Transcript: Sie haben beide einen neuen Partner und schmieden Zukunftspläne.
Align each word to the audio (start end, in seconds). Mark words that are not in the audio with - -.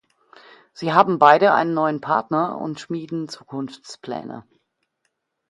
Sie 0.73 0.93
haben 0.93 1.19
beide 1.19 1.53
einen 1.53 1.75
neuen 1.75 2.01
Partner 2.01 2.57
und 2.59 2.79
schmieden 2.79 3.29
Zukunftspläne. 3.29 4.43